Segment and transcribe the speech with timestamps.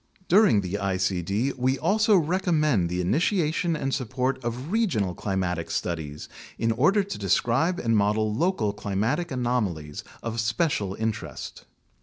[0.27, 6.27] Dur ing the icd we also recommend the initiation and support of regional climatic studies
[6.57, 11.65] in order to describe and model local climatic anomalies of special interest.